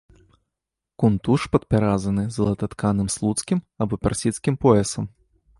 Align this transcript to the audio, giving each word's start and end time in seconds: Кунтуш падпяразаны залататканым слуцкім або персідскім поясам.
Кунтуш 1.03 1.41
падпяразаны 1.55 2.23
залататканым 2.37 3.13
слуцкім 3.17 3.63
або 3.87 4.03
персідскім 4.07 4.55
поясам. 4.65 5.05